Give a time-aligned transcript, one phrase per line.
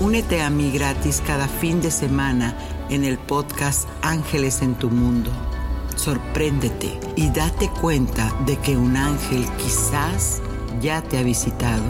[0.00, 2.56] Únete a mí gratis cada fin de semana
[2.88, 5.30] en el podcast Ángeles en tu Mundo.
[5.94, 10.40] Sorpréndete y date cuenta de que un ángel quizás
[10.80, 11.84] ya te ha visitado.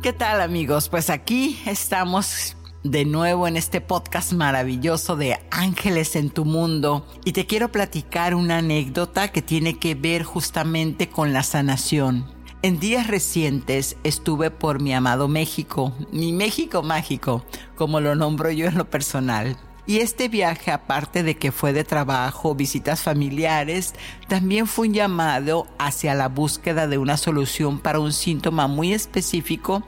[0.00, 0.88] ¿Qué tal amigos?
[0.88, 7.32] Pues aquí estamos de nuevo en este podcast maravilloso de Ángeles en tu Mundo y
[7.32, 12.24] te quiero platicar una anécdota que tiene que ver justamente con la sanación.
[12.62, 17.44] En días recientes estuve por mi amado México, mi México mágico,
[17.76, 19.56] como lo nombro yo en lo personal.
[19.86, 23.94] Y este viaje, aparte de que fue de trabajo, visitas familiares,
[24.28, 29.82] también fue un llamado hacia la búsqueda de una solución para un síntoma muy específico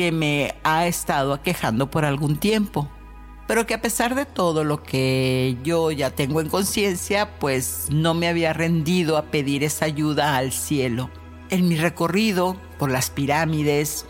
[0.00, 2.88] que me ha estado aquejando por algún tiempo.
[3.46, 8.14] Pero que a pesar de todo lo que yo ya tengo en conciencia, pues no
[8.14, 11.10] me había rendido a pedir esa ayuda al cielo.
[11.50, 14.06] En mi recorrido por las pirámides,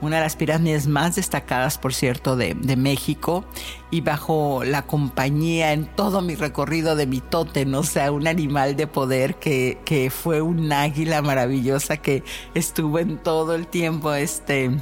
[0.00, 3.44] una de las pirámides más destacadas, por cierto, de, México,
[3.92, 8.74] y bajo la compañía en todo mi recorrido de mi tótem, o sea, un animal
[8.74, 12.24] de poder que, que fue un águila maravillosa que
[12.54, 14.72] estuvo en todo el tiempo, este,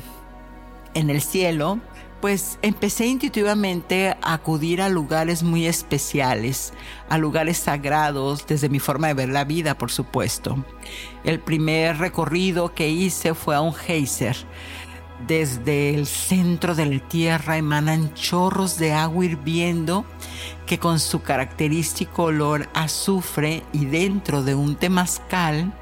[0.98, 1.78] en el cielo,
[2.20, 6.72] pues empecé intuitivamente a acudir a lugares muy especiales,
[7.08, 10.64] a lugares sagrados desde mi forma de ver la vida, por supuesto.
[11.24, 14.36] El primer recorrido que hice fue a un geyser.
[15.26, 20.04] Desde el centro de la tierra emanan chorros de agua hirviendo
[20.66, 25.72] que con su característico olor azufre y dentro de un temazcal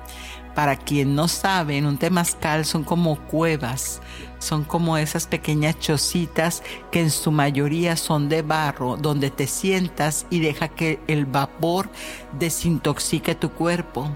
[0.56, 4.00] para quien no sabe, en un temazcal son como cuevas,
[4.38, 10.24] son como esas pequeñas chocitas que en su mayoría son de barro, donde te sientas
[10.30, 11.90] y deja que el vapor
[12.38, 14.08] desintoxique tu cuerpo.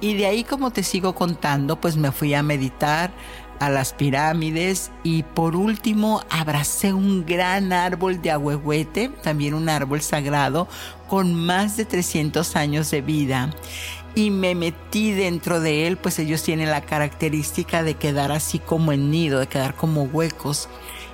[0.00, 3.10] Y de ahí, como te sigo contando, pues me fui a meditar
[3.58, 10.02] a las pirámides y por último abracé un gran árbol de ahuehuete, también un árbol
[10.02, 10.68] sagrado
[11.08, 13.50] con más de 300 años de vida
[14.14, 18.92] y me metí dentro de él, pues ellos tienen la característica de quedar así como
[18.92, 20.68] en nido, de quedar como huecos.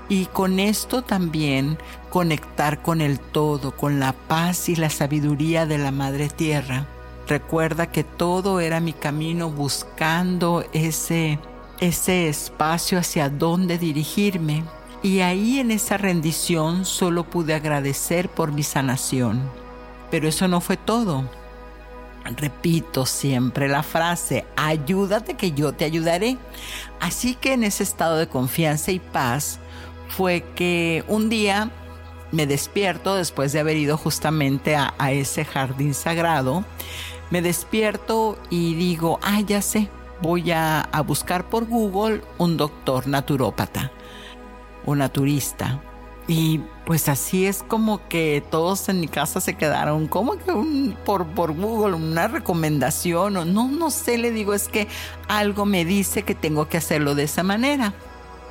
[0.09, 1.79] Y con esto también
[2.11, 6.87] conectar con el todo, con la paz y la sabiduría de la Madre Tierra.
[7.27, 11.39] Recuerda que todo era mi camino buscando ese,
[11.81, 14.65] ese espacio hacia dónde dirigirme.
[15.03, 19.43] Y ahí en esa rendición solo pude agradecer por mi sanación.
[20.11, 21.29] Pero eso no fue todo
[22.25, 26.39] Repito siempre la frase, ayúdate que yo te ayudaré.
[27.01, 29.59] Así que en ese estado de confianza y paz
[30.09, 31.71] fue que un día
[32.33, 36.65] me despierto después de haber ido justamente a, ese jardín sagrado.
[37.31, 39.89] Me despierto y digo, ah, ya sé,
[40.21, 43.93] voy a, buscar por Google un doctor naturópata
[44.85, 45.81] o naturista
[46.27, 50.97] y pues así es como que todos en mi casa se quedaron, como que un,
[51.05, 54.89] por, por Google, una recomendación o no, no sé, le digo, es que
[55.29, 57.93] algo me dice que tengo que hacerlo de esa manera.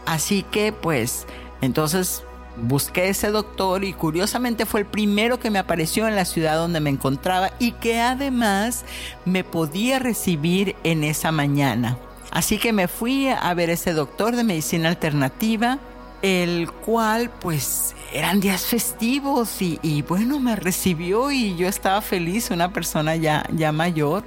[0.05, 1.25] Así que pues
[1.61, 2.23] entonces
[2.57, 6.79] busqué ese doctor y curiosamente fue el primero que me apareció en la ciudad donde
[6.79, 8.85] me encontraba y que además
[9.25, 11.97] me podía recibir en esa mañana.
[12.29, 15.79] Así que me fui a ver ese doctor de medicina alternativa
[16.23, 22.71] el cual pues eran días festivos y, bueno, me recibió y yo estaba feliz, una
[22.71, 24.23] persona ya, ya mayor.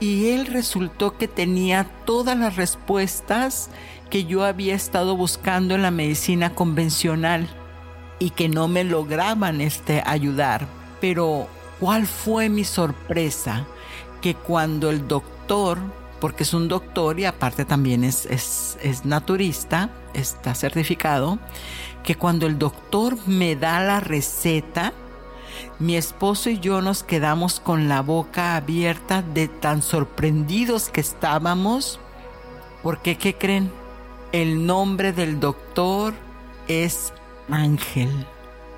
[0.00, 3.70] Y él resultó que tenía todas las respuestas
[4.10, 7.48] que yo había estado buscando en la medicina convencional
[8.18, 10.66] y que no me lograban este, ayudar.
[11.00, 11.46] Pero,
[11.78, 13.66] ¿cuál fue mi sorpresa?
[14.20, 15.78] Que cuando el doctor,
[16.20, 21.38] porque es un doctor y aparte también es, es, es naturista, está certificado,
[22.02, 24.92] que cuando el doctor me da la receta,
[25.78, 32.00] mi esposo y yo nos quedamos con la boca abierta de tan sorprendidos que estábamos,
[32.82, 33.70] porque ¿qué creen?
[34.32, 36.14] El nombre del doctor
[36.68, 37.12] es
[37.48, 38.26] Ángel.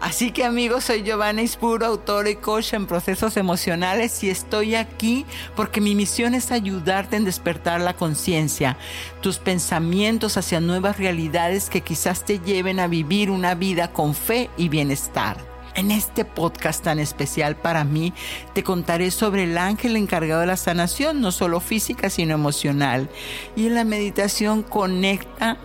[0.00, 5.26] Así que amigos, soy Giovanna Ispuro, autor y coach en procesos emocionales y estoy aquí
[5.56, 8.76] porque mi misión es ayudarte en despertar la conciencia,
[9.22, 14.50] tus pensamientos hacia nuevas realidades que quizás te lleven a vivir una vida con fe
[14.56, 15.36] y bienestar.
[15.74, 18.12] En este podcast tan especial para mí,
[18.52, 23.08] te contaré sobre el ángel encargado de la sanación, no solo física, sino emocional.
[23.56, 25.56] Y en la meditación conecta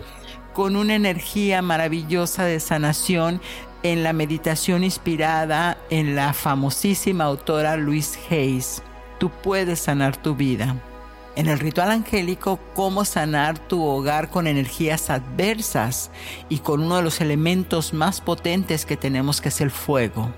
[0.52, 3.40] con una energía maravillosa de sanación
[3.84, 8.82] en la meditación inspirada en la famosísima autora Louise Hayes.
[9.18, 10.74] Tú puedes sanar tu vida.
[11.36, 16.10] En el ritual angélico, cómo sanar tu hogar con energías adversas
[16.48, 20.30] y con uno de los elementos más potentes que tenemos que es el fuego.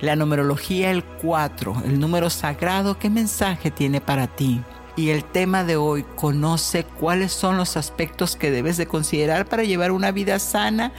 [0.00, 4.60] La numerología el 4, el número sagrado, ¿qué mensaje tiene para ti?
[4.96, 9.62] Y el tema de hoy, conoce cuáles son los aspectos que debes de considerar para
[9.62, 10.92] llevar una vida sana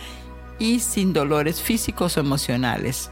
[0.60, 3.10] y sin dolores físicos o emocionales.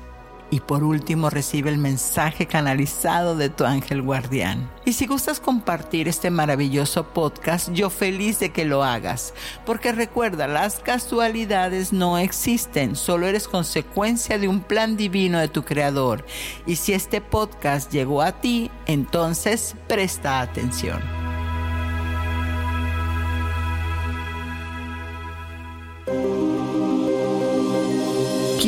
[0.49, 4.69] Y por último, recibe el mensaje canalizado de tu ángel guardián.
[4.85, 9.33] Y si gustas compartir este maravilloso podcast, yo feliz de que lo hagas.
[9.65, 15.65] Porque recuerda, las casualidades no existen, solo eres consecuencia de un plan divino de tu
[15.65, 16.25] creador.
[16.65, 21.16] Y si este podcast llegó a ti, entonces presta atención.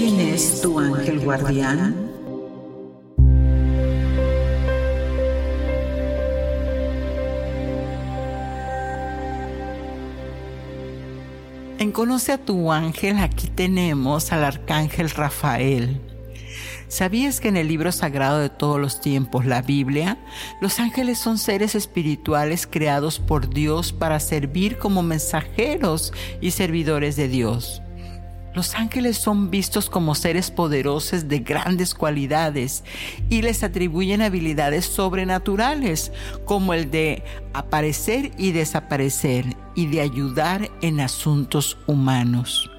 [0.09, 1.95] ¿Quién es tu ángel guardián?
[11.77, 16.01] En Conoce a tu ángel aquí tenemos al arcángel Rafael.
[16.87, 20.17] ¿Sabías que en el libro sagrado de todos los tiempos, la Biblia,
[20.59, 27.27] los ángeles son seres espirituales creados por Dios para servir como mensajeros y servidores de
[27.27, 27.83] Dios?
[28.59, 32.83] Los ángeles son vistos como seres poderosos de grandes cualidades
[33.29, 36.11] y les atribuyen habilidades sobrenaturales
[36.43, 37.23] como el de
[37.53, 39.45] aparecer y desaparecer
[39.75, 42.69] y de ayudar en asuntos humanos.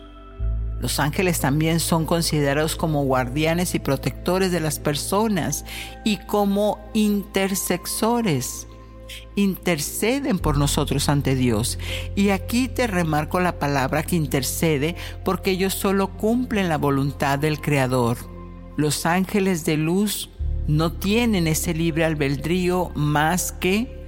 [0.82, 5.64] Los ángeles también son considerados como guardianes y protectores de las personas
[6.04, 8.66] y como intersexores
[9.36, 11.78] interceden por nosotros ante Dios.
[12.14, 17.60] Y aquí te remarco la palabra que intercede porque ellos solo cumplen la voluntad del
[17.60, 18.18] Creador.
[18.76, 20.30] Los ángeles de luz
[20.66, 24.00] no tienen ese libre albedrío más que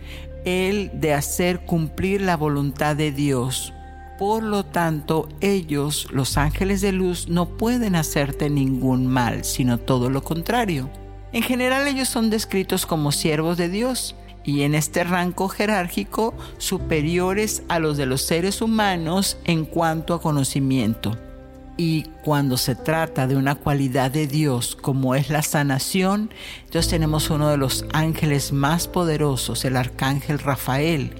[0.44, 3.72] el de hacer cumplir la voluntad de Dios.
[4.18, 10.10] Por lo tanto, ellos, los ángeles de luz, no pueden hacerte ningún mal, sino todo
[10.10, 10.90] lo contrario.
[11.32, 17.62] En general ellos son descritos como siervos de Dios, y en este rango jerárquico superiores
[17.68, 21.16] a los de los seres humanos en cuanto a conocimiento.
[21.76, 26.30] Y cuando se trata de una cualidad de Dios como es la sanación,
[26.64, 31.14] entonces tenemos uno de los ángeles más poderosos, el arcángel Rafael,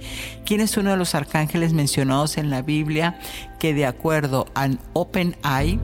[0.44, 3.18] quien es uno de los arcángeles mencionados en la Biblia
[3.58, 5.80] que de acuerdo a Open Eye,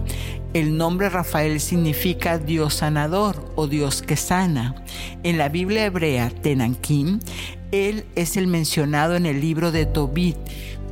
[0.55, 4.75] el nombre Rafael significa Dios sanador o Dios que sana.
[5.23, 7.21] En la Biblia hebrea Tenanquim,
[7.71, 10.37] él es el mencionado en el libro de Tobit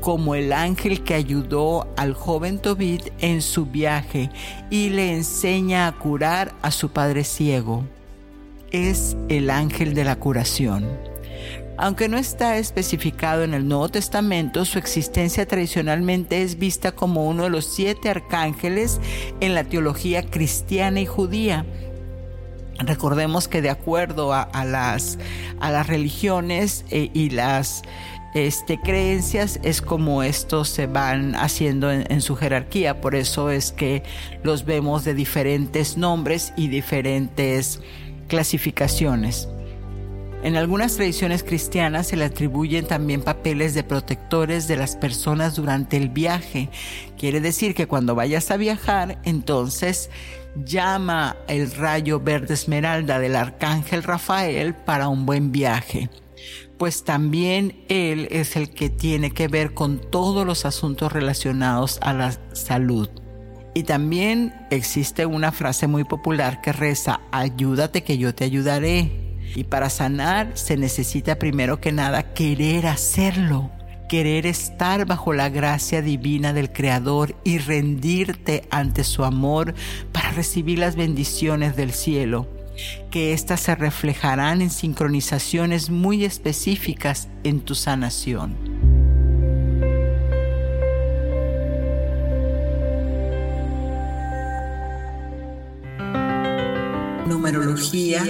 [0.07, 4.31] como el ángel que ayudó al joven Tobit en su viaje
[4.71, 7.83] y le enseña a curar a su padre ciego.
[8.71, 10.87] Es el ángel de la curación.
[11.77, 17.43] Aunque no está especificado en el Nuevo Testamento, su existencia tradicionalmente es vista como uno
[17.43, 19.01] de los siete arcángeles
[19.41, 21.67] en la teología cristiana y judía.
[22.79, 25.19] Recordemos que de acuerdo a, las,
[25.59, 27.83] a las religiones eh, y las
[28.35, 33.01] este, creencias es como estos se van haciendo en, su jerarquía.
[33.01, 34.03] Por eso es que
[34.43, 37.81] los vemos de diferentes nombres y diferentes
[38.29, 39.49] clasificaciones.
[40.43, 45.97] En algunas tradiciones cristianas se le atribuyen también papeles de protectores de las personas durante
[45.97, 46.69] el viaje.
[47.19, 50.11] Quiere decir que cuando vayas a viajar, entonces
[50.65, 56.11] llama el rayo verde esmeralda del arcángel Rafael para un buen viaje
[56.79, 62.13] pues también él es el que tiene que ver con todos los asuntos relacionados a
[62.13, 63.09] la salud.
[63.75, 69.39] Y también existe una frase muy popular que reza, ayúdate que yo te ayudaré.
[69.55, 73.71] Y para sanar se necesita primero que nada querer hacerlo,
[74.09, 79.75] querer estar bajo la gracia divina del Creador y rendirte ante su amor
[80.13, 82.56] para recibir las bendiciones del cielo
[83.11, 88.57] que éstas se reflejarán en sincronizaciones muy específicas en tu sanación.
[97.27, 98.23] Numerología.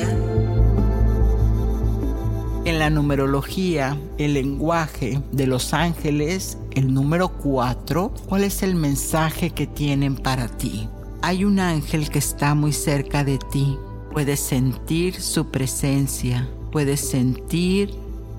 [2.65, 9.51] En la numerología, el lenguaje de los ángeles, el número 4, ¿cuál es el mensaje
[9.51, 10.89] que tienen para ti?
[11.23, 13.79] Hay un ángel que está muy cerca de ti
[14.17, 17.91] Puedes sentir su presencia, puedes sentir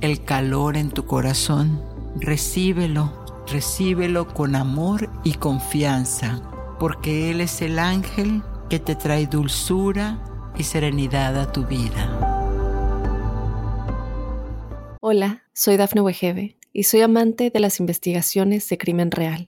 [0.02, 1.80] el calor en tu corazón.
[2.16, 3.14] Recíbelo,
[3.46, 6.42] recíbelo con amor y confianza,
[6.80, 8.42] porque Él es el ángel
[8.72, 10.18] que te trae dulzura
[10.58, 12.18] y serenidad a tu vida.
[15.00, 19.48] Hola, soy Dafne Wegebe y soy amante de las investigaciones de crimen real.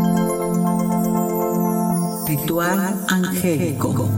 [2.31, 4.09] Ritual angélico.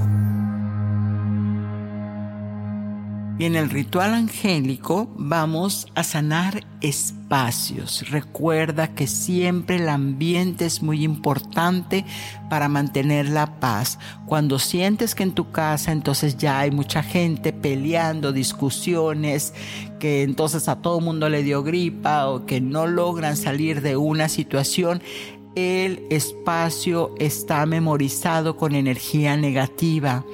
[3.40, 8.08] Y en el ritual angélico vamos a sanar espacios.
[8.12, 12.06] Recuerda que siempre el ambiente es muy importante
[12.52, 13.98] para mantener la paz.
[14.28, 19.56] Cuando sientes que en tu casa entonces ya hay mucha gente peleando, discusiones,
[20.00, 24.30] que entonces a todo mundo le dio gripa o que no logran salir de una
[24.30, 25.02] situación,
[25.56, 30.26] el espacio está memorizado con energía negativa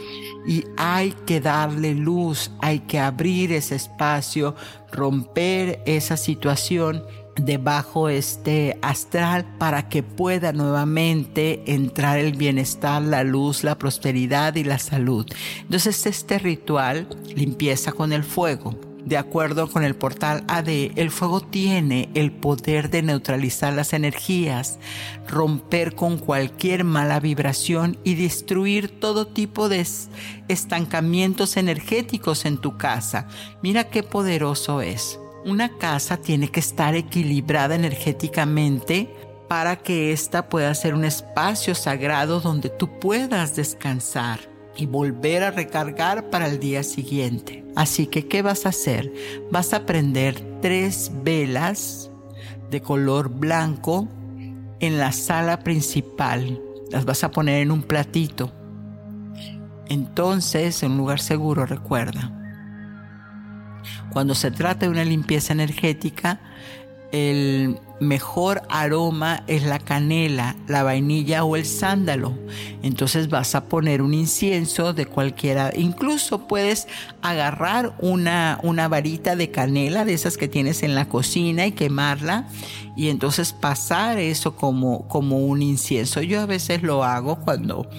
[0.47, 4.55] y hay que darle luz, hay que abrir ese espacio,
[4.91, 7.03] romper esa situación
[7.35, 14.63] debajo este astral para que pueda nuevamente entrar el bienestar, la luz, la prosperidad y
[14.63, 15.25] la salud.
[15.61, 21.41] Entonces este ritual limpieza con el fuego de acuerdo con el portal AD, el fuego
[21.41, 24.77] tiene el poder de neutralizar las energías,
[25.27, 29.85] romper con cualquier mala vibración y destruir todo tipo de
[30.47, 33.27] estancamientos energéticos en tu casa.
[33.63, 35.19] Mira qué poderoso es.
[35.43, 39.11] Una casa tiene que estar equilibrada energéticamente
[39.47, 45.51] para que ésta pueda ser un espacio sagrado donde tú puedas descansar y volver a
[45.51, 47.65] recargar para el día siguiente.
[47.75, 49.11] Así que, ¿qué vas a hacer?
[49.51, 52.11] Vas a prender tres velas
[52.69, 54.07] de color blanco
[54.79, 56.61] en la sala principal.
[56.91, 58.51] Las vas a poner en un platito.
[59.87, 62.31] Entonces, en un lugar seguro, recuerda.
[64.11, 66.39] Cuando se trata de una limpieza energética,
[67.11, 72.33] el mejor aroma es la canela, la vainilla o el sándalo.
[72.81, 75.71] Entonces vas a poner un incienso de cualquiera.
[75.75, 76.87] Incluso puedes
[77.21, 82.47] agarrar una, una varita de canela de esas que tienes en la cocina y quemarla
[82.95, 86.21] y entonces pasar eso como, como un incienso.
[86.21, 87.89] Yo a veces lo hago cuando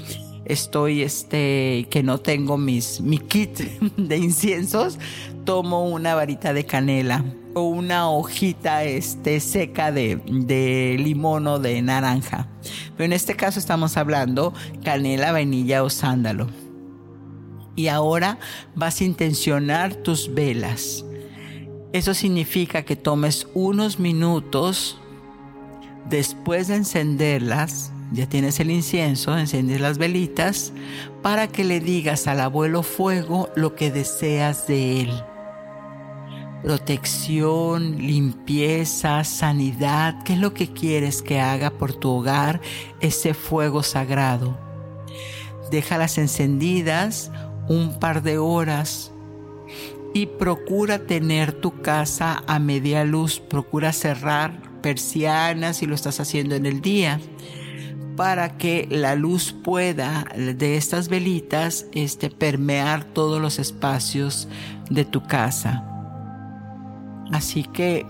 [0.44, 3.60] estoy este que no tengo mis mi kit
[3.96, 4.98] de inciensos
[5.44, 11.80] tomo una varita de canela o una hojita este, seca de, de limón o de
[11.82, 12.48] naranja.
[12.96, 14.52] Pero en este caso estamos hablando
[14.84, 16.48] canela, vainilla o sándalo.
[17.76, 18.38] Y ahora
[18.74, 21.04] vas a intencionar tus velas.
[21.92, 25.00] Eso significa que tomes unos minutos
[26.08, 30.72] después de encenderlas, ya tienes el incienso, enciendes las velitas,
[31.22, 35.24] para que le digas al abuelo fuego lo que deseas de él
[36.62, 40.22] protección, limpieza, sanidad.
[40.24, 42.60] ¿Qué es lo que quieres que haga por tu hogar
[43.00, 44.58] ese fuego sagrado?
[45.70, 47.30] Déjalas encendidas
[47.68, 49.12] un par de horas
[50.12, 56.56] y procura tener tu casa a media luz, procura cerrar persianas si lo estás haciendo
[56.56, 57.20] en el día
[58.16, 64.46] para que la luz pueda de estas velitas este, permear todos los espacios
[64.90, 65.89] de tu casa.
[67.32, 68.06] Así que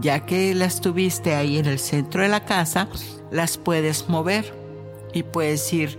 [0.00, 2.88] ya que las tuviste ahí en el centro de la casa,
[3.30, 4.52] las puedes mover
[5.12, 5.98] y puedes ir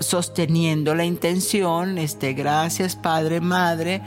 [0.00, 4.02] sosteniendo la intención, este, gracias Padre, Madre,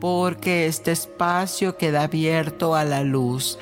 [0.00, 3.58] porque este espacio queda abierto a la luz.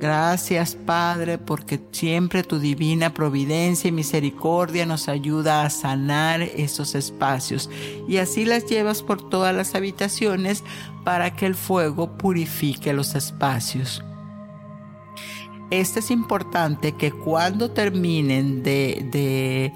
[0.00, 7.68] Gracias Padre, porque siempre tu divina providencia y misericordia nos ayuda a sanar esos espacios.
[8.08, 10.64] Y así las llevas por todas las habitaciones
[11.04, 14.02] para que el fuego purifique los espacios.
[15.70, 19.72] Esto es importante que cuando terminen de,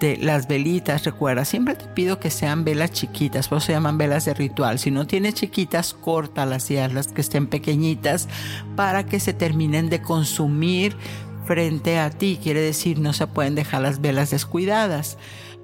[0.00, 3.98] de, las velitas, recuerda, siempre te pido que sean velas chiquitas, por eso se llaman
[3.98, 4.78] velas de ritual.
[4.78, 8.28] Si no tienes chiquitas, córtalas y hazlas que estén pequeñitas
[8.74, 10.96] para que se terminen de consumir
[11.44, 12.38] frente a ti.
[12.42, 15.18] Quiere decir, no se pueden dejar las velas descuidadas.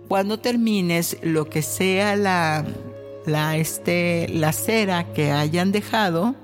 [0.08, 2.64] Cuando termines, lo que sea la,
[3.28, 6.34] la, este, la cera que hayan dejado,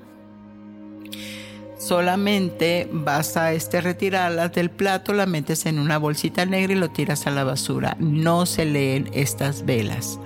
[1.77, 6.89] solamente vas a este retirarla del plato, la metes en una bolsita negra y lo
[6.89, 7.95] tiras a la basura.
[7.99, 10.19] No se leen estas velas.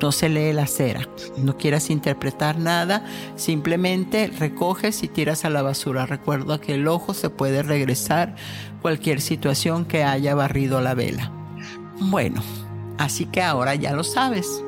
[0.00, 1.08] No se lee la cera.
[1.38, 3.06] No quieras interpretar nada,
[3.36, 6.04] simplemente recoges y tiras a la basura.
[6.04, 8.36] Recuerda que el ojo se puede regresar
[8.82, 11.32] cualquier situación que haya barrido la vela.
[11.98, 12.42] Bueno,
[12.98, 14.62] así que ahora ya lo sabes.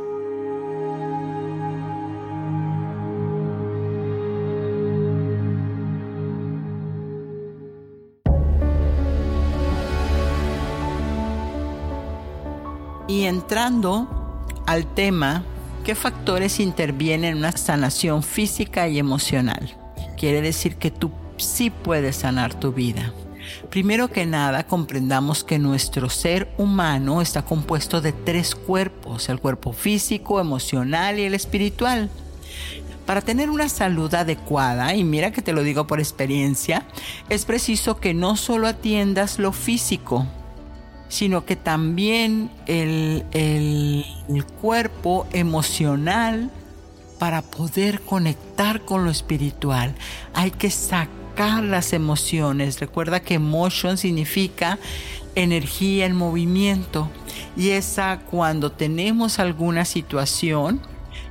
[13.28, 15.44] Entrando al tema,
[15.84, 19.76] ¿qué factores intervienen en una sanación física y emocional?
[20.16, 23.12] Quiere decir que tú sí puedes sanar tu vida.
[23.70, 29.72] Primero que nada, comprendamos que nuestro ser humano está compuesto de tres cuerpos, el cuerpo
[29.72, 32.10] físico, emocional y el espiritual.
[33.06, 36.86] Para tener una salud adecuada, y mira que te lo digo por experiencia,
[37.30, 40.26] es preciso que no solo atiendas lo físico,
[41.08, 44.04] sino que también el, el,
[44.60, 46.50] cuerpo emocional
[47.18, 49.94] para poder conectar con lo espiritual.
[50.34, 52.80] Hay que sacar las emociones.
[52.80, 54.78] Recuerda que emotion significa
[55.34, 57.10] energía en movimiento.
[57.56, 60.80] Y esa cuando tenemos alguna situación,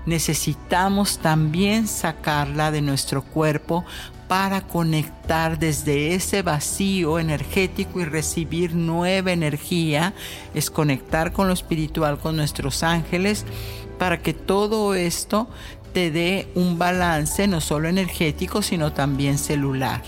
[0.06, 3.86] necesitamos también sacarla de nuestro cuerpo
[4.28, 10.14] para conectar desde ese vacío energético y recibir nueva energía,
[10.54, 13.46] es conectar con lo espiritual, con nuestros ángeles,
[13.98, 15.48] para que todo esto
[15.94, 20.04] te dé un balance no solo energético, sino también celular.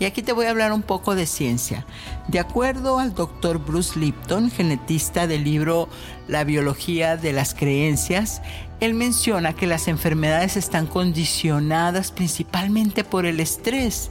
[0.00, 1.86] Y aquí te voy a hablar un poco de ciencia.
[2.26, 5.88] De acuerdo al doctor Bruce Lipton, genetista del libro
[6.26, 8.42] La biología de las creencias,
[8.84, 14.10] él menciona que las enfermedades están condicionadas principalmente por el estrés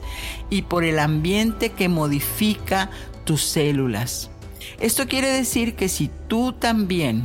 [0.50, 2.90] y por el ambiente que modifica
[3.24, 4.30] tus células.
[4.80, 7.24] Esto quiere decir que si tú también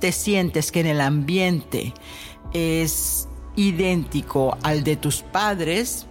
[0.00, 1.94] te sientes que en el ambiente
[2.52, 6.06] es idéntico al de tus padres,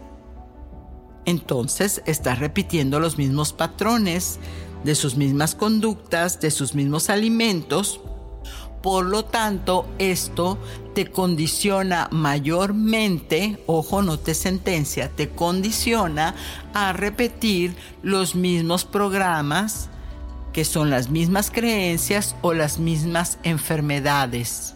[1.25, 4.39] entonces estás repitiendo los mismos patrones
[4.83, 8.01] de sus mismas conductas, de sus mismos alimentos.
[8.81, 10.57] Por lo tanto, esto
[10.95, 16.35] te condiciona mayormente, ojo, no te sentencia, te condiciona
[16.73, 19.89] a repetir los mismos programas
[20.53, 24.75] que son las mismas creencias o las mismas enfermedades.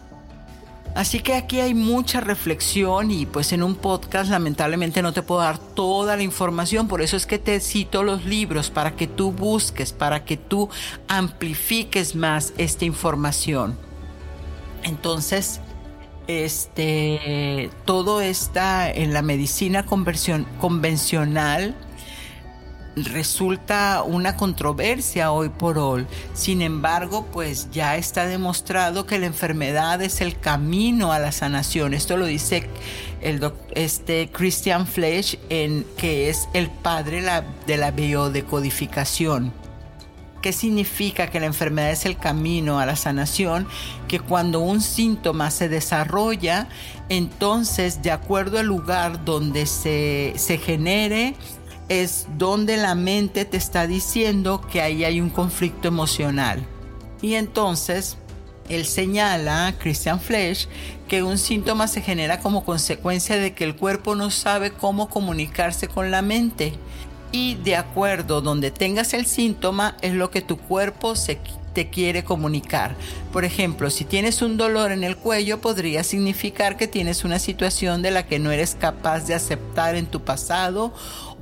[0.94, 5.40] Así que aquí hay mucha reflexión y pues en un podcast lamentablemente no te puedo
[5.40, 9.32] dar toda la información, por eso es que te cito los libros para que tú
[9.32, 10.68] busques, para que tú
[11.08, 13.76] amplifiques más esta información.
[14.84, 15.60] Entonces,
[16.26, 21.74] este, todo está en la medicina convencional
[22.96, 26.06] resulta una controversia hoy por hoy.
[26.32, 31.94] Sin embargo, pues ya está demostrado que la enfermedad es el camino a la sanación.
[31.94, 32.68] Esto lo dice
[33.20, 37.22] el este Christian Flesch, en, que es el padre
[37.66, 39.63] de la biodecodificación.
[40.44, 43.66] ¿Qué significa que la enfermedad es el camino a la sanación?
[44.08, 46.68] Que cuando un síntoma se desarrolla,
[47.08, 51.34] entonces de acuerdo al lugar donde se, se genere,
[51.88, 56.62] es donde la mente te está diciendo que ahí hay un conflicto emocional.
[57.22, 58.18] Y entonces
[58.68, 60.68] Él señala, Christian Flesch,
[61.08, 65.88] que un síntoma se genera como consecuencia de que el cuerpo no sabe cómo comunicarse
[65.88, 66.74] con la mente.
[67.34, 71.40] Y de acuerdo donde tengas el síntoma es lo que tu cuerpo se
[71.72, 72.94] te quiere comunicar.
[73.32, 78.02] Por ejemplo, si tienes un dolor en el cuello, podría significar que tienes una situación
[78.02, 80.94] de la que no eres capaz de aceptar en tu pasado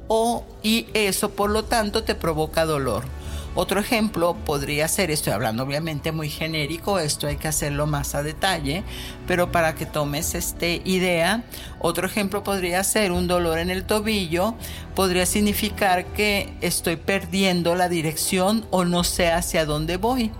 [0.08, 3.04] o y eso por lo tanto te provoca dolor.
[3.54, 8.22] Otro ejemplo podría ser, estoy hablando obviamente muy genérico, esto hay que hacerlo más a
[8.22, 8.82] detalle,
[9.26, 11.44] pero para que tomes esta idea,
[11.78, 14.54] otro ejemplo podría ser un dolor en el tobillo,
[14.94, 20.30] podría significar que estoy perdiendo la dirección o no sé hacia dónde voy.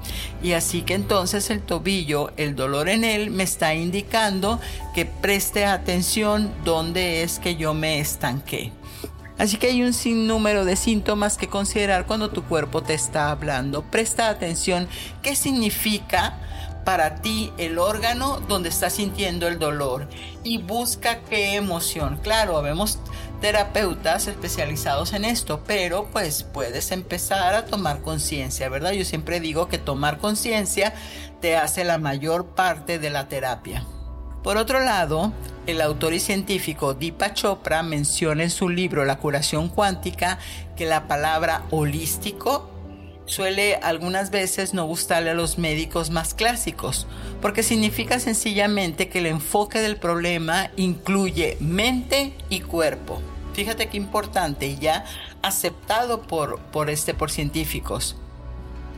[0.43, 4.59] Y así que entonces el tobillo, el dolor en él me está indicando
[4.95, 8.73] que preste atención dónde es que yo me estanqué.
[9.39, 13.83] Así que hay un sinnúmero de síntomas que considerar cuando tu cuerpo te está hablando.
[13.83, 14.89] Presta atención
[15.23, 16.39] qué significa
[16.85, 20.09] para ti el órgano donde estás sintiendo el dolor
[20.45, 22.19] y busca qué emoción.
[22.23, 22.99] Claro, vemos
[23.41, 28.93] terapeutas especializados en esto, pero pues puedes empezar a tomar conciencia, ¿verdad?
[28.93, 30.95] Yo siempre digo que tomar conciencia
[31.41, 33.85] te hace la mayor parte de la terapia.
[34.43, 35.33] Por otro lado,
[35.69, 40.41] el autor y científico Deepak Chopra menciona en su libro La curación cuántica
[40.77, 42.69] que la palabra holístico
[43.25, 47.07] suele algunas veces no gustarle a los médicos más clásicos,
[47.41, 53.23] porque significa sencillamente que el enfoque del problema incluye mente y cuerpo.
[53.55, 55.05] Fíjate qué importante, ya
[55.41, 58.17] aceptado por, por, este, por científicos.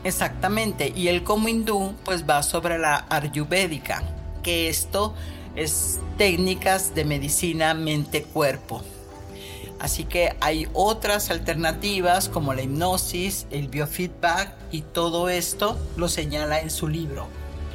[0.04, 4.02] Exactamente, y el como hindú pues va sobre la ayurvédica
[4.44, 5.12] que esto
[5.56, 8.82] es técnicas de medicina mente-cuerpo.
[9.80, 16.60] Así que hay otras alternativas como la hipnosis, el biofeedback y todo esto lo señala
[16.60, 17.26] en su libro.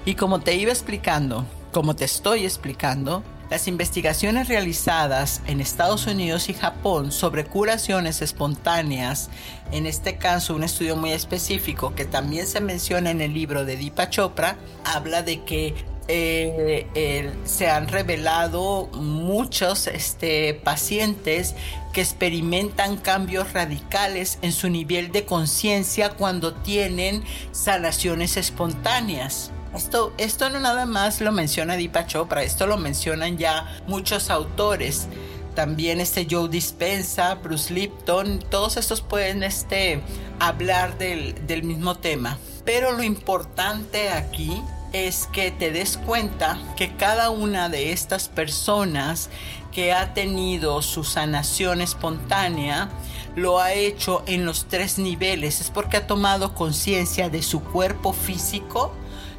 [0.05, 6.49] Y como te iba explicando, como te estoy explicando, las investigaciones realizadas en Estados Unidos
[6.49, 9.29] y Japón sobre curaciones espontáneas,
[9.71, 13.75] en este caso un estudio muy específico que también se menciona en el libro de
[13.75, 15.73] Deepa Chopra, habla de que
[16.11, 21.55] eh, se han revelado muchos este, pacientes
[21.93, 29.51] que experimentan cambios radicales en su nivel de conciencia cuando tienen sanaciones espontáneas.
[29.75, 35.07] Esto, esto no nada más lo menciona Deepak Chopra, esto lo mencionan ya muchos autores.
[35.53, 40.01] También este Joe Dispensa, Bruce Lipton, todos estos pueden este,
[40.39, 42.39] hablar del, del mismo tema.
[42.65, 44.59] Pero lo importante aquí
[44.93, 49.29] es que te des cuenta que cada una de estas personas
[49.71, 52.89] que ha tenido su sanación espontánea
[53.35, 55.61] lo ha hecho en los tres niveles.
[55.61, 58.93] Es porque ha tomado conciencia de su cuerpo físico.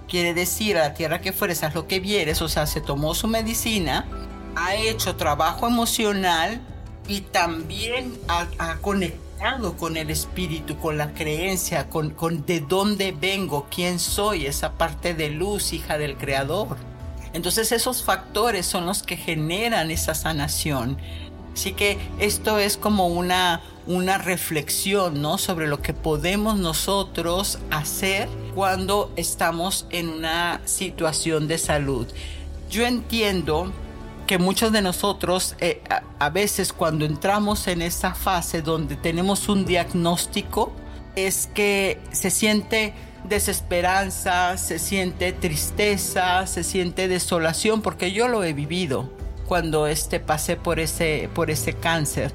[0.08, 2.42] Quiere decir, a la tierra que fueres, haz lo que vieres.
[2.42, 4.06] O sea, se tomó su medicina,
[4.56, 6.60] ha hecho trabajo emocional
[7.08, 9.29] y también ha, ha conectado
[9.78, 15.14] con el espíritu, con la creencia, con, con de dónde vengo, quién soy, esa parte
[15.14, 16.76] de luz, hija del Creador.
[17.32, 20.98] Entonces esos factores son los que generan esa sanación.
[21.54, 25.38] Así que esto es como una, una reflexión ¿no?
[25.38, 32.06] sobre lo que podemos nosotros hacer cuando estamos en una situación de salud.
[32.70, 33.72] Yo entiendo
[34.30, 35.82] que muchos de nosotros eh,
[36.20, 40.72] a, veces cuando entramos en esa fase donde tenemos un diagnóstico
[41.16, 48.52] es que se siente desesperanza, se siente tristeza, se siente desolación, porque yo lo he
[48.52, 49.10] vivido
[49.48, 52.32] cuando este pasé por ese, por ese cáncer.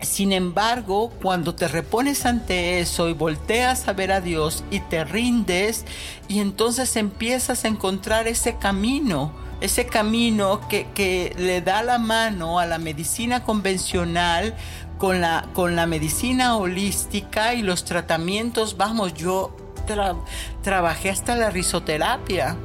[0.00, 5.04] Sin embargo, cuando te repones ante eso y volteas a ver a Dios y te
[5.04, 5.84] rindes
[6.26, 12.66] y entonces empiezas a encontrar ese camino ese camino que, le da la mano a
[12.66, 14.54] la medicina convencional
[14.98, 18.76] con la, con la medicina holística y los tratamientos.
[18.76, 19.56] Vamos, yo
[20.62, 22.56] trabajé hasta la risoterapia.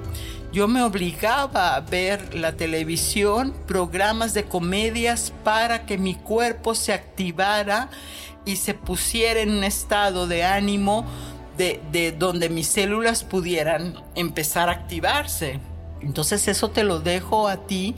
[0.52, 6.92] Yo me obligaba a ver la televisión, programas de comedias para que mi cuerpo se
[6.92, 7.90] activara
[8.44, 11.06] y se pusiera en un estado de ánimo
[11.58, 15.62] de, de donde mis células pudieran empezar a activarse.
[16.02, 17.96] Entonces eso te lo dejo a ti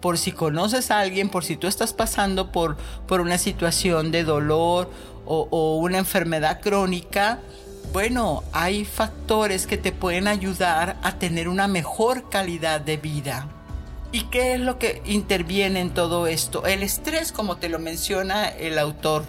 [0.00, 4.24] por si conoces a alguien, por si tú estás pasando por, por una situación de
[4.24, 4.90] dolor
[5.24, 7.40] o, o una enfermedad crónica.
[7.92, 13.48] Bueno, hay factores que te pueden ayudar a tener una mejor calidad de vida.
[14.12, 16.64] ¿Y qué es lo que interviene en todo esto?
[16.66, 19.24] El estrés, como te lo menciona el autor.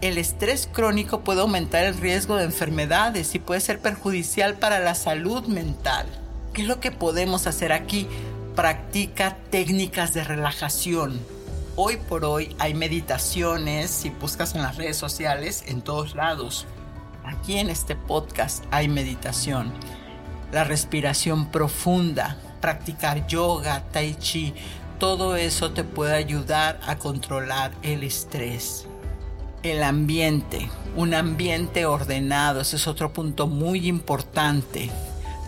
[0.00, 4.94] El estrés crónico puede aumentar el riesgo de enfermedades y puede ser perjudicial para la
[4.94, 6.06] salud mental.
[6.58, 8.08] ¿Qué es lo que podemos hacer aquí?
[8.56, 11.20] Practica técnicas de relajación.
[11.76, 16.66] Hoy por hoy hay meditaciones, si buscas en las redes sociales, en todos lados.
[17.22, 19.72] Aquí en este podcast hay meditación.
[20.50, 24.52] La respiración profunda, practicar yoga, tai chi,
[24.98, 28.84] todo eso te puede ayudar a controlar el estrés.
[29.62, 34.90] El ambiente, un ambiente ordenado, ese es otro punto muy importante.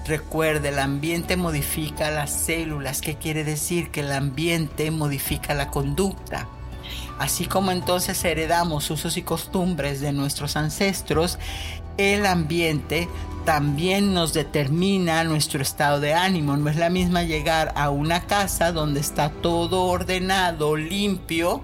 [0.06, 3.90] Recuerde, el ambiente modifica las células, ¿qué quiere decir?
[3.90, 6.48] Que el ambiente modifica la conducta.
[7.18, 11.38] Así como entonces heredamos usos y costumbres de nuestros ancestros,
[11.98, 13.08] el ambiente
[13.44, 16.56] también nos determina nuestro estado de ánimo.
[16.56, 21.62] No es la misma llegar a una casa donde está todo ordenado, limpio,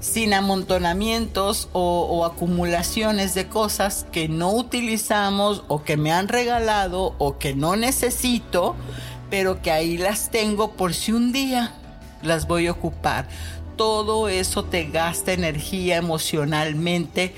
[0.00, 7.38] sin amontonamientos o, acumulaciones de cosas que no utilizamos o que me han regalado o
[7.38, 8.74] que no necesito,
[9.28, 11.74] pero que ahí las tengo por si un día
[12.22, 13.28] las voy a ocupar.
[13.76, 17.34] Todo eso te gasta energía emocionalmente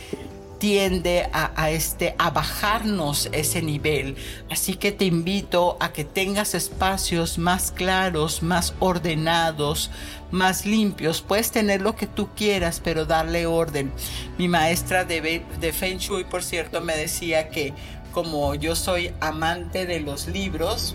[0.62, 4.14] tiende a, este, a bajarnos ese nivel.
[4.48, 9.90] Así que te invito a que tengas espacios más claros, más ordenados,
[10.30, 11.20] más limpios.
[11.20, 13.90] Puedes tener lo que tú quieras, pero darle orden.
[14.38, 17.74] Mi maestra de, de Feng Shui, por cierto, me decía que
[18.12, 20.94] como yo soy amante de los libros,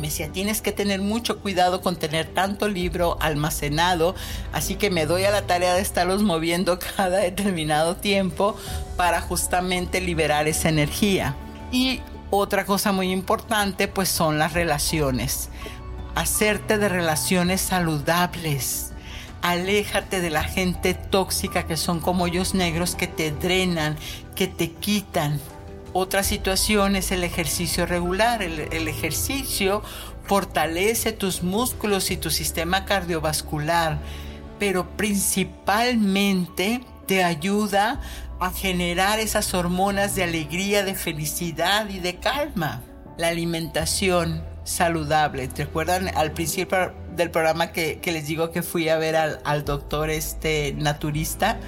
[0.00, 4.14] me decía, tienes que tener mucho cuidado con tener tanto libro almacenado,
[4.52, 8.56] así que me doy a la tarea de estarlos moviendo cada determinado tiempo
[8.96, 11.34] para justamente liberar esa energía.
[11.72, 15.48] Y otra cosa muy importante pues son las relaciones.
[16.14, 18.92] Hacerte de relaciones saludables.
[19.42, 23.96] Aléjate de la gente tóxica que son como hoyos negros que te drenan,
[24.34, 25.40] que te quitan,
[25.96, 28.42] otra situación es el ejercicio regular.
[28.42, 29.82] El, ejercicio
[30.24, 33.98] fortalece tus músculos y tu sistema cardiovascular,
[34.58, 38.00] pero principalmente te ayuda
[38.40, 42.82] a generar esas hormonas de alegría, de felicidad y de calma.
[43.16, 45.48] La alimentación saludable.
[45.48, 50.10] ¿Te acuerdan al principio del programa que, les digo que fui a ver al, doctor
[50.10, 51.58] este naturista?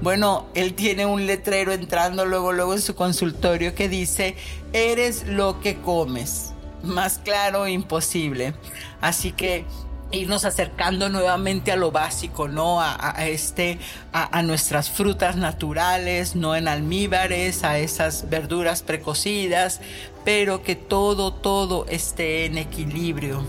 [0.00, 4.36] Bueno, él tiene un letrero entrando luego, luego en su consultorio que dice,
[4.72, 6.52] eres lo que comes.
[6.82, 8.54] Más claro, imposible.
[9.00, 9.64] Así que
[10.12, 12.80] irnos acercando nuevamente a lo básico, ¿no?
[12.80, 13.78] A, este,
[14.12, 19.80] a, nuestras frutas naturales, no en almíbares, a esas verduras precocidas,
[20.24, 23.42] pero que todo, todo esté en equilibrio.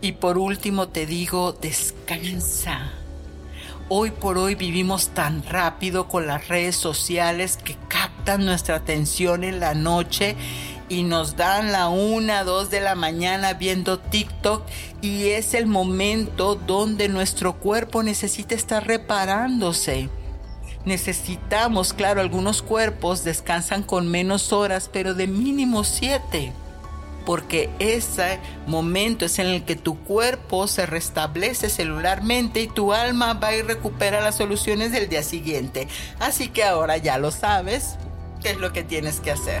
[0.00, 2.92] Y por último te digo, descansa.
[3.88, 9.58] Hoy por hoy vivimos tan rápido con las redes sociales que captan nuestra atención en
[9.58, 10.36] la noche
[10.88, 14.62] y nos dan la una, dos de la mañana viendo TikTok
[15.02, 20.10] y es el momento donde nuestro cuerpo necesita estar reparándose.
[20.84, 26.52] Necesitamos, claro, algunos cuerpos descansan con menos horas, pero de mínimo siete
[27.28, 33.34] porque ese momento es en el que tu cuerpo se restablece celularmente y tu alma
[33.34, 35.88] va y recupera las soluciones del día siguiente.
[36.20, 37.96] Así que ahora ya lo sabes,
[38.42, 39.60] qué es lo que tienes que hacer.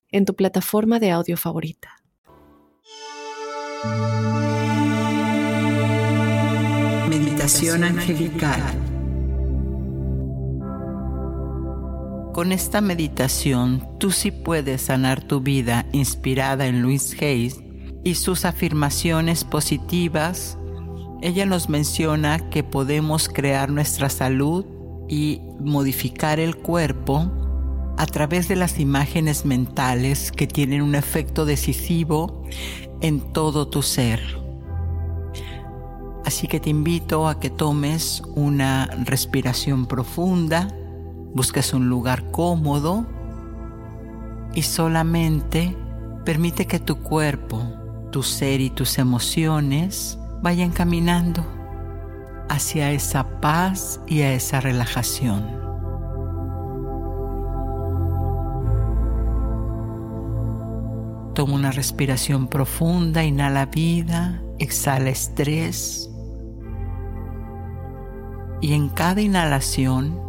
[0.11, 1.89] en tu plataforma de audio favorita.
[7.09, 8.61] Meditación angelical.
[12.33, 17.61] Con esta meditación tú sí puedes sanar tu vida inspirada en Louise Hayes
[18.03, 20.57] y sus afirmaciones positivas.
[21.21, 24.65] Ella nos menciona que podemos crear nuestra salud
[25.09, 27.40] y modificar el cuerpo
[28.01, 32.41] a través de las imágenes mentales que tienen un efecto decisivo
[32.99, 34.19] en todo tu ser.
[36.25, 40.67] Así que te invito a que tomes una respiración profunda,
[41.35, 43.05] busques un lugar cómodo
[44.55, 45.77] y solamente
[46.25, 47.61] permite que tu cuerpo
[48.09, 51.45] tu ser y tus emociones vayan caminando
[52.49, 55.60] hacia esa paz y a esa relajación.
[61.41, 66.07] Toma una respiración profunda, inhala vida, exhala estrés.
[68.61, 70.21] Y en cada inhalación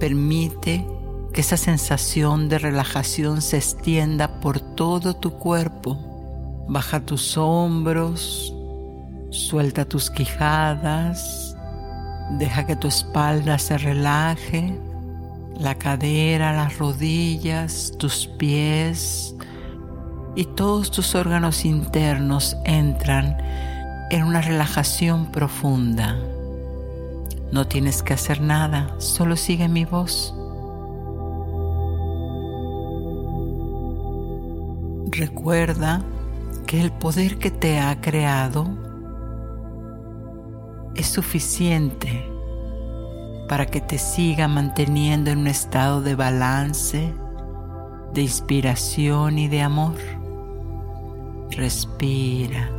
[0.00, 0.86] permite
[1.34, 5.98] que esa sensación de relajación se extienda por todo tu cuerpo.
[6.66, 8.54] Baja tus hombros,
[9.28, 11.54] Suelta tus quijadas,
[12.38, 14.80] deja que tu espalda se relaje,
[15.58, 19.36] la cadera, las rodillas, tus pies
[20.34, 23.36] y todos tus órganos internos entran
[24.10, 26.18] en una relajación profunda.
[27.50, 30.34] No tienes que hacer nada, solo sigue mi voz.
[35.10, 36.02] Recuerda
[36.66, 38.66] que el poder que te ha creado
[40.94, 42.26] es suficiente
[43.48, 47.12] para que te siga manteniendo en un estado de balance,
[48.14, 50.21] de inspiración y de amor.
[51.56, 52.70] Respira.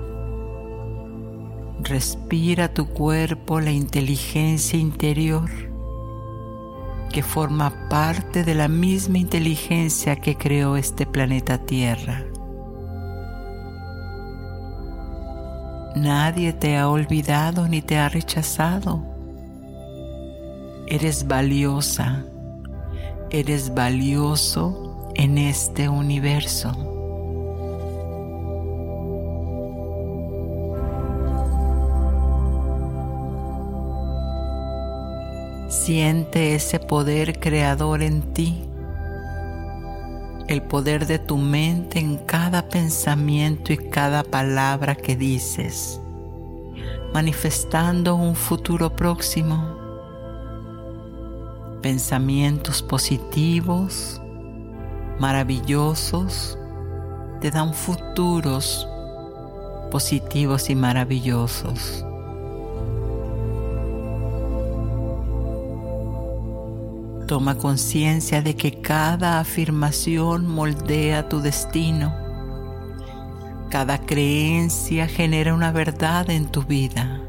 [1.84, 5.48] Respira tu cuerpo la inteligencia interior
[7.12, 12.24] que forma parte de la misma inteligencia que creó este planeta Tierra.
[15.96, 19.06] Nadie te ha olvidado ni te ha rechazado.
[20.88, 22.26] Eres valiosa,
[23.30, 26.93] eres valioso en este universo.
[35.84, 38.70] Siente ese poder creador en ti
[40.48, 46.00] el poder de tu mente en cada pensamiento y cada palabra que dices,
[47.14, 49.78] manifestando un futuro próximo.
[51.82, 54.22] Pensamientos positivos,
[55.20, 56.58] maravillosos,
[57.42, 58.88] te dan futuros
[59.92, 62.06] positivos y maravillosos.
[67.34, 72.16] Toma conciencia de que cada afirmación moldea tu destino.
[73.72, 77.22] Cada creencia genera una verdad en tu vida.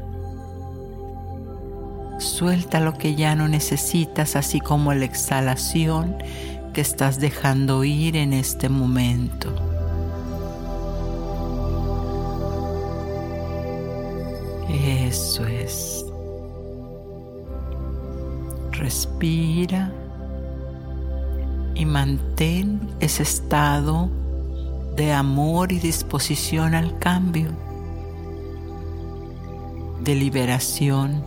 [2.19, 6.17] Suelta lo que ya no necesitas, así como la exhalación
[6.71, 9.55] que estás dejando ir en este momento.
[14.69, 15.94] Eso es.
[18.85, 19.91] Respira
[21.73, 24.11] y mantén ese estado
[24.95, 27.49] de amor y disposición al cambio,
[30.03, 31.23] de liberación,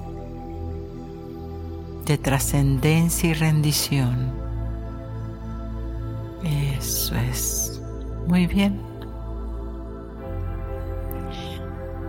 [2.06, 4.30] de trascendencia y rendición.
[6.44, 7.82] Eso es.
[8.28, 8.80] Muy bien.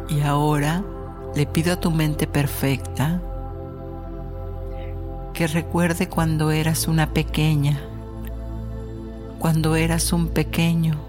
[0.10, 0.84] Y ahora
[1.36, 3.20] le pido a tu mente perfecta
[5.40, 7.80] que recuerde cuando eras una pequeña,
[9.40, 11.00] cuando eras un pequeño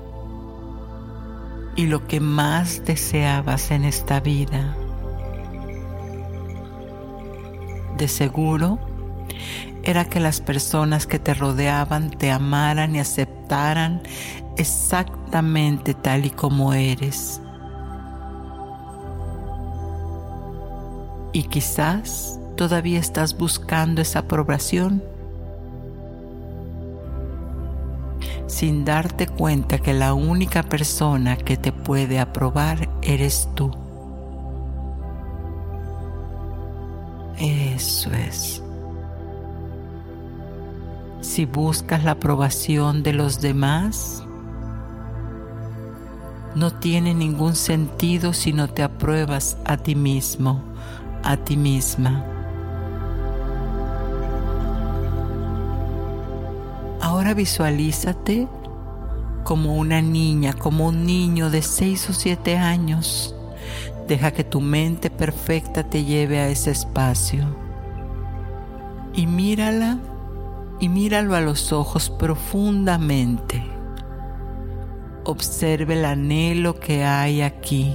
[1.75, 4.77] y lo que más deseabas en esta vida.
[7.97, 8.79] De seguro
[9.83, 14.01] era que las personas que te rodeaban te amaran y aceptaran
[14.57, 17.43] exactamente tal y como eres.
[21.33, 25.03] Y quizás todavía estás buscando esa aprobación
[28.49, 33.71] sin darte cuenta que la única persona que te puede aprobar eres tú.
[37.39, 38.63] Eso es.
[41.23, 44.23] Si buscas la aprobación de los demás,
[46.55, 50.61] no tiene ningún sentido si no te apruebas a ti mismo,
[51.25, 52.37] a ti misma.
[57.21, 58.49] Ahora visualízate
[59.45, 63.35] como una niña, como un niño de 6 o 7 años.
[64.09, 67.45] Deja que tu mente perfecta te lleve a ese espacio.
[69.13, 69.99] Y mírala
[70.79, 73.63] y míralo a los ojos profundamente.
[75.25, 77.95] Observe el anhelo que hay aquí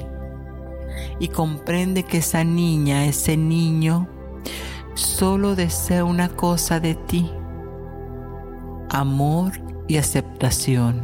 [1.20, 4.08] y comprende que esa niña, ese niño,
[4.94, 7.32] solo desea una cosa de ti
[8.96, 9.52] amor
[9.90, 11.02] y aceptación.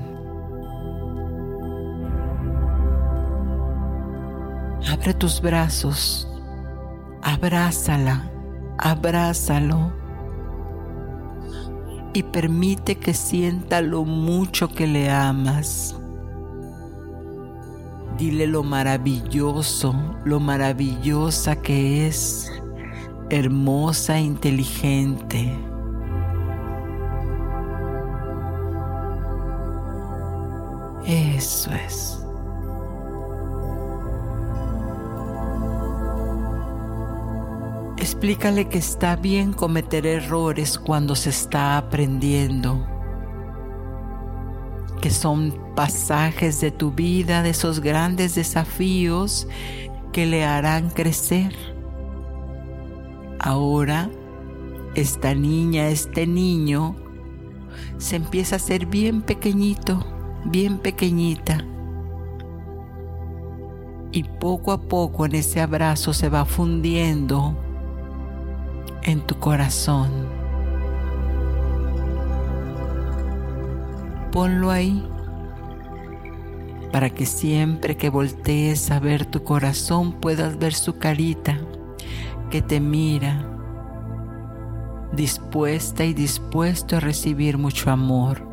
[4.89, 6.27] Abre tus brazos,
[7.21, 8.31] abrázala,
[8.77, 9.91] abrázalo
[12.13, 15.97] y permite que sienta lo mucho que le amas.
[18.17, 22.49] Dile lo maravilloso, lo maravillosa que es,
[23.29, 25.70] hermosa e inteligente.
[31.05, 32.21] Eso es.
[37.97, 42.83] Explícale que está bien cometer errores cuando se está aprendiendo,
[45.01, 49.47] que son pasajes de tu vida, de esos grandes desafíos
[50.11, 51.55] que le harán crecer.
[53.39, 54.09] Ahora,
[54.95, 56.95] esta niña, este niño,
[57.97, 60.05] se empieza a ser bien pequeñito,
[60.45, 61.65] bien pequeñita.
[64.11, 67.55] Y poco a poco en ese abrazo se va fundiendo
[69.03, 70.09] en tu corazón.
[74.31, 75.07] Ponlo ahí
[76.91, 81.57] para que siempre que voltees a ver tu corazón puedas ver su carita
[82.49, 83.47] que te mira,
[85.13, 88.50] dispuesta y dispuesto a recibir mucho amor.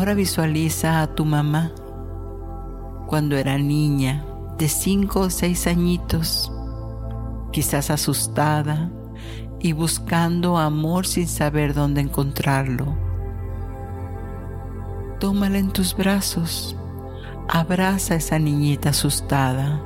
[0.00, 1.72] Ahora visualiza a tu mamá
[3.06, 4.24] cuando era niña
[4.56, 6.50] de cinco o seis añitos,
[7.52, 8.90] quizás asustada
[9.58, 12.96] y buscando amor sin saber dónde encontrarlo.
[15.18, 16.74] Tómala en tus brazos,
[17.46, 19.82] abraza a esa niñita asustada.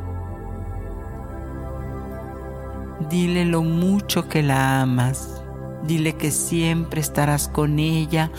[3.10, 5.42] Dile lo mucho que la amas,
[5.82, 8.30] dile que siempre estarás con ella,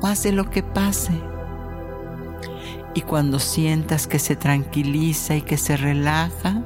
[0.00, 1.12] pase lo que pase.
[2.94, 6.62] Y cuando sientas que se tranquiliza y que se relaja,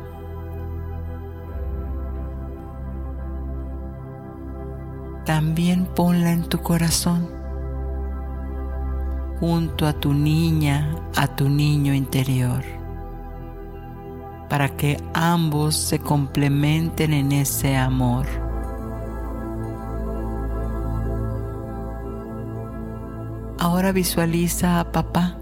[5.24, 7.28] también ponla en tu corazón,
[9.40, 12.62] junto a tu niña, a tu niño interior,
[14.48, 18.43] para que ambos se complementen en ese amor.
[23.64, 25.38] Ahora visualiza a papá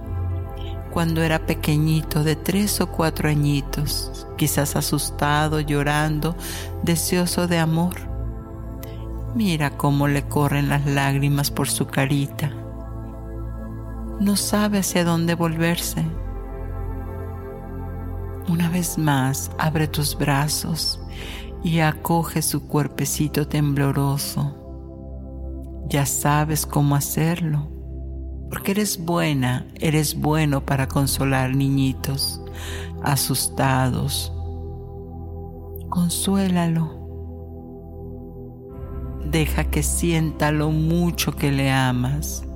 [0.92, 6.36] cuando era pequeñito, de tres o cuatro añitos, quizás asustado, llorando,
[6.84, 7.96] deseoso de amor.
[9.34, 12.52] Mira cómo le corren las lágrimas por su carita.
[14.20, 16.06] No sabe hacia dónde volverse.
[18.48, 21.00] Una vez más, abre tus brazos
[21.64, 24.54] y acoge su cuerpecito tembloroso.
[25.88, 27.81] Ya sabes cómo hacerlo
[28.52, 32.38] porque eres buena, eres bueno para consolar niñitos
[33.02, 34.30] asustados.
[35.88, 36.90] Consuélalo.
[39.30, 42.46] Deja que sienta lo mucho que le amas.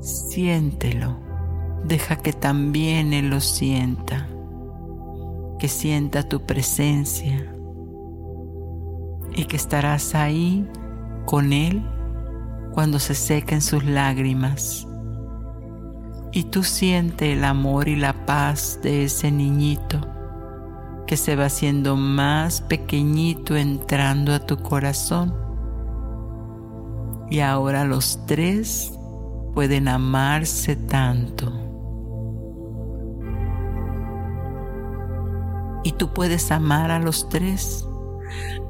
[0.00, 1.18] Siéntelo.
[1.84, 4.30] Deja que también Él lo sienta.
[5.58, 7.54] Que sienta tu presencia.
[9.36, 10.66] Y que estarás ahí
[11.26, 11.86] con Él
[12.74, 14.86] cuando se sequen sus lágrimas.
[16.32, 20.00] Y tú siente el amor y la paz de ese niñito
[21.06, 25.34] que se va haciendo más pequeñito entrando a tu corazón.
[27.30, 28.92] Y ahora los tres
[29.54, 31.52] pueden amarse tanto.
[35.84, 37.86] Y tú puedes amar a los tres.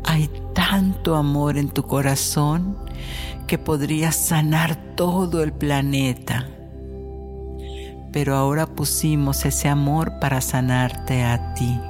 [0.05, 2.77] Hay tanto amor en tu corazón
[3.47, 6.49] que podría sanar todo el planeta.
[8.13, 11.81] Pero ahora pusimos ese amor para sanarte a ti.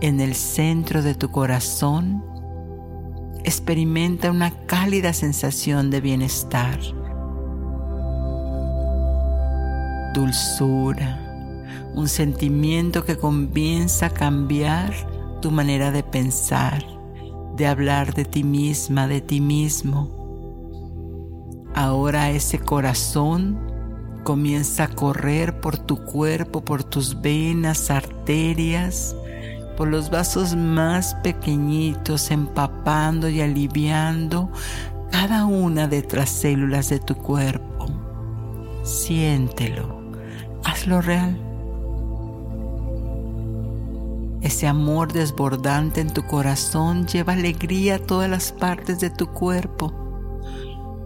[0.00, 2.24] En el centro de tu corazón,
[3.44, 6.78] experimenta una cálida sensación de bienestar,
[10.14, 11.18] dulzura,
[11.94, 14.92] un sentimiento que comienza a cambiar
[15.40, 16.84] tu manera de pensar,
[17.58, 20.18] de hablar de ti misma, de ti mismo
[21.78, 23.56] Ahora ese corazón
[24.24, 29.14] comienza a correr por tu cuerpo, por tus venas, arterias,
[29.76, 34.50] por los vasos más pequeñitos, empapando y aliviando
[35.12, 37.86] cada una de las células de tu cuerpo.
[38.82, 40.02] Siéntelo,
[40.64, 41.47] hazlo real.
[44.48, 49.92] Ese amor desbordante en tu corazón lleva alegría a todas las partes de tu cuerpo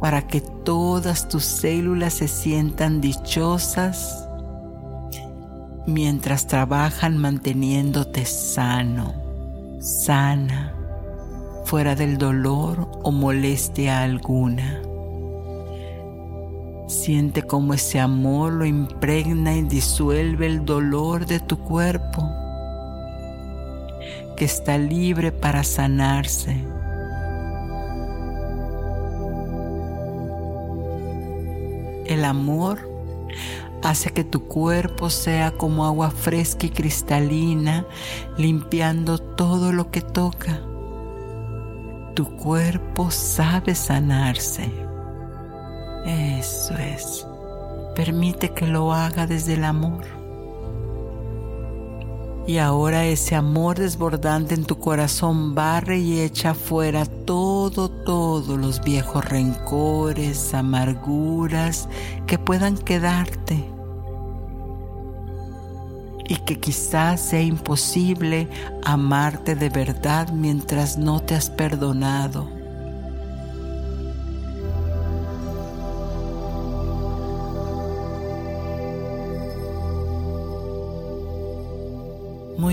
[0.00, 4.28] para que todas tus células se sientan dichosas
[5.88, 9.12] mientras trabajan manteniéndote sano,
[9.80, 10.76] sana,
[11.64, 14.82] fuera del dolor o molestia alguna.
[16.86, 22.41] Siente cómo ese amor lo impregna y disuelve el dolor de tu cuerpo,
[24.44, 26.56] está libre para sanarse.
[32.06, 32.90] El amor
[33.82, 37.86] hace que tu cuerpo sea como agua fresca y cristalina,
[38.36, 40.60] limpiando todo lo que toca.
[42.14, 44.70] Tu cuerpo sabe sanarse.
[46.04, 47.26] Eso es.
[47.94, 50.21] Permite que lo haga desde el amor.
[52.46, 58.82] Y ahora ese amor desbordante en tu corazón barre y echa fuera todo, todos los
[58.82, 61.88] viejos rencores, amarguras
[62.26, 63.64] que puedan quedarte.
[66.28, 68.48] Y que quizás sea imposible
[68.84, 72.51] amarte de verdad mientras no te has perdonado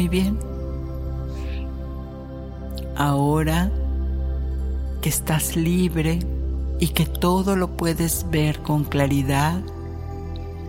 [0.09, 0.37] bien.
[2.95, 3.71] Ahora
[5.01, 6.19] que estás libre
[6.79, 9.61] y que todo lo puedes ver con claridad,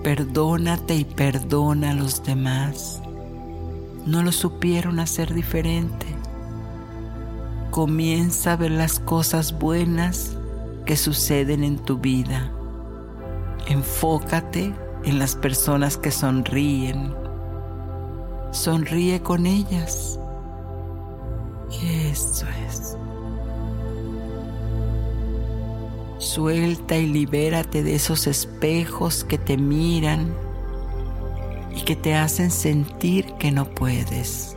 [0.02, 3.02] perdónate y perdona a los demás.
[4.06, 6.06] No lo supieron hacer diferente.
[7.70, 10.36] Comienza a ver las cosas buenas
[10.86, 12.50] que suceden en tu vida.
[13.68, 14.74] Enfócate
[15.04, 17.14] en las personas que sonríen,
[18.52, 20.18] Sonríe con ellas.
[21.82, 22.96] Eso es.
[26.18, 30.34] Suelta y libérate de esos espejos que te miran
[31.74, 34.56] y que te hacen sentir que no puedes.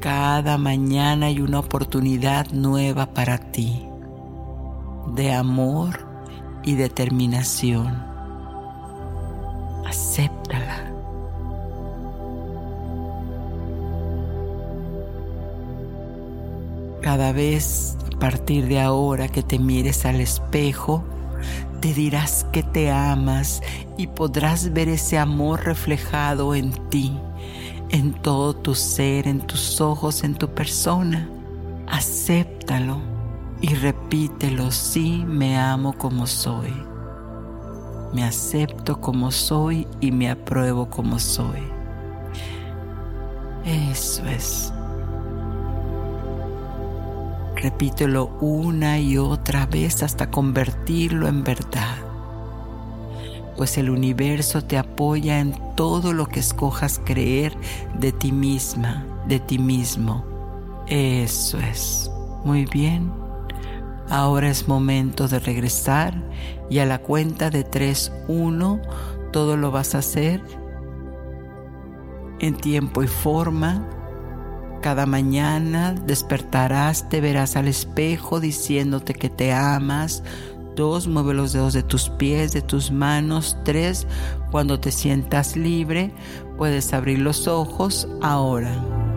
[0.00, 3.88] Cada mañana hay una oportunidad nueva para ti
[5.14, 6.06] de amor
[6.62, 8.06] y determinación.
[9.86, 10.37] Acéptala.
[17.08, 21.02] Cada vez a partir de ahora que te mires al espejo,
[21.80, 23.62] te dirás que te amas
[23.96, 27.18] y podrás ver ese amor reflejado en ti,
[27.88, 31.26] en todo tu ser, en tus ojos, en tu persona.
[31.86, 32.98] Acéptalo
[33.62, 36.74] y repítelo, sí me amo como soy.
[38.12, 41.62] Me acepto como soy y me apruebo como soy.
[43.64, 44.74] Eso es.
[47.60, 51.96] Repítelo una y otra vez hasta convertirlo en verdad.
[53.56, 57.56] Pues el universo te apoya en todo lo que escojas creer
[57.98, 60.24] de ti misma, de ti mismo.
[60.86, 62.08] Eso es.
[62.44, 63.12] Muy bien.
[64.08, 66.14] Ahora es momento de regresar
[66.70, 68.80] y a la cuenta de 3, 1,
[69.32, 70.40] todo lo vas a hacer
[72.38, 73.84] en tiempo y forma
[74.80, 80.22] cada mañana despertarás, te verás al espejo diciéndote que te amas.
[80.76, 83.56] Dos, mueve los dedos de tus pies, de tus manos.
[83.64, 84.06] Tres,
[84.50, 86.12] cuando te sientas libre,
[86.56, 89.07] puedes abrir los ojos ahora.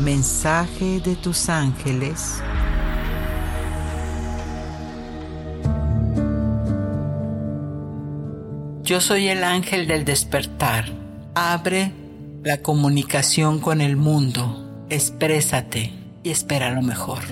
[0.00, 2.42] Mensaje de tus ángeles.
[8.82, 10.84] Yo soy el ángel del despertar.
[11.34, 11.92] Abre
[12.44, 14.84] la comunicación con el mundo.
[14.90, 15.92] Exprésate
[16.22, 17.22] y espera lo mejor.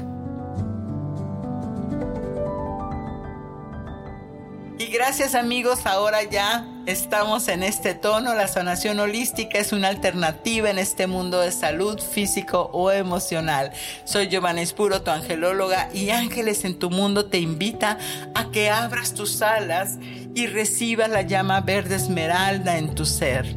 [4.79, 8.35] Y gracias amigos, ahora ya estamos en este tono.
[8.35, 13.73] La sanación holística es una alternativa en este mundo de salud físico o emocional.
[14.05, 17.99] Soy Giovanna Espuro, tu angelóloga, y Ángeles en tu Mundo te invita
[18.35, 19.99] a que abras tus alas
[20.35, 23.57] y recibas la llama verde esmeralda en tu ser.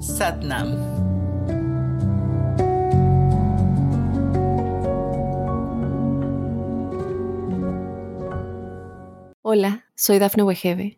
[0.00, 0.98] Satnam.
[9.42, 10.97] Hola, soy Dafne Wegebe